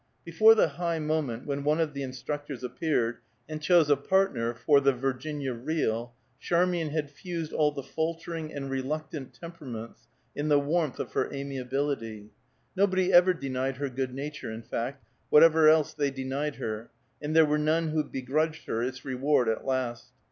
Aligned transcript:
Before 0.25 0.55
the 0.55 0.67
high 0.69 0.97
moment 0.97 1.45
when 1.45 1.63
one 1.63 1.79
of 1.79 1.93
the 1.93 2.01
instructors 2.01 2.63
appeared, 2.63 3.17
and 3.47 3.61
chose 3.61 3.87
a 3.87 3.95
partner 3.95 4.51
fur 4.55 4.79
the 4.79 4.93
Virginia 4.93 5.53
Reel, 5.53 6.11
Charmian 6.39 6.89
had 6.89 7.11
fused 7.11 7.53
all 7.53 7.71
the 7.71 7.83
faltering 7.83 8.51
and 8.51 8.67
reluctant 8.71 9.31
temperaments 9.35 10.07
in 10.35 10.47
the 10.47 10.57
warmth 10.57 10.99
of 10.99 11.13
her 11.13 11.31
amiability. 11.31 12.31
Nobody 12.75 13.13
ever 13.13 13.31
denied 13.35 13.77
her 13.77 13.89
good 13.89 14.11
nature, 14.15 14.51
in 14.51 14.63
fact, 14.63 15.05
whatever 15.29 15.69
else 15.69 15.93
they 15.93 16.09
denied 16.09 16.55
her, 16.55 16.89
and 17.21 17.35
there 17.35 17.45
were 17.45 17.59
none 17.59 17.89
who 17.89 18.03
begrudged 18.03 18.65
her 18.65 18.81
its 18.81 19.05
reward 19.05 19.47
at 19.47 19.67
last. 19.67 20.07